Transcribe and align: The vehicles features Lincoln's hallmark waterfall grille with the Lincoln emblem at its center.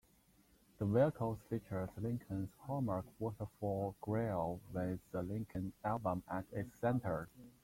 The 0.79 0.85
vehicles 0.87 1.43
features 1.47 1.91
Lincoln's 1.95 2.49
hallmark 2.65 3.05
waterfall 3.19 3.95
grille 4.01 4.59
with 4.73 4.99
the 5.11 5.21
Lincoln 5.21 5.73
emblem 5.85 6.23
at 6.27 6.45
its 6.53 6.79
center. 6.79 7.29